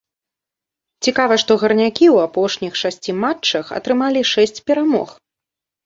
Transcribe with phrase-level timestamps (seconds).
[1.07, 5.09] Цікава, што гарнякі ў апошніх шасці матчах атрымалі шэсць перамог!